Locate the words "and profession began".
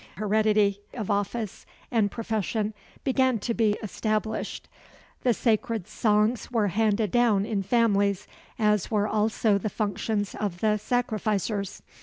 1.91-3.37